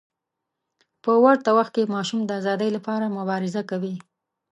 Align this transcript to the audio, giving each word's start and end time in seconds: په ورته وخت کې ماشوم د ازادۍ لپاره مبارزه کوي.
په 1.03 1.11
ورته 1.25 1.49
وخت 1.57 1.71
کې 1.75 1.91
ماشوم 1.95 2.19
د 2.25 2.31
ازادۍ 2.39 2.69
لپاره 2.77 3.13
مبارزه 3.17 3.61
کوي. 3.69 3.95